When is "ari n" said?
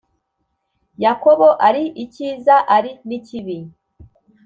2.75-3.09